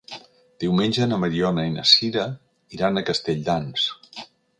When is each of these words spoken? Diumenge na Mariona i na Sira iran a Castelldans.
Diumenge 0.61 1.07
na 1.09 1.19
Mariona 1.23 1.65
i 1.69 1.73
na 1.73 1.85
Sira 1.89 2.23
iran 2.79 2.97
a 2.97 3.05
Castelldans. 3.11 3.85